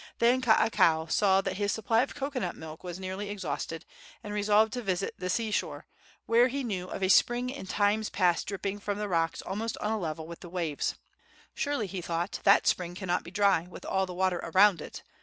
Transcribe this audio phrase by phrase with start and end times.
[0.17, 3.85] Then Kaakao saw that his supply of cocoanut milk was nearly exhausted,
[4.23, 5.85] and resolved to visit the sea shore,
[6.25, 9.91] where he knew of a spring in times past dripping from the rocks almost on
[9.91, 10.95] a level with the waves.
[11.53, 15.03] "Surely," he thought, "that spring cannot be dry, with all the water around it."